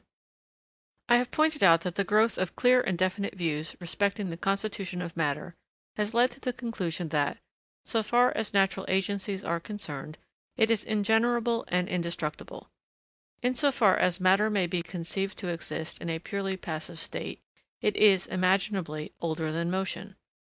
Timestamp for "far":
8.01-8.35, 13.71-13.95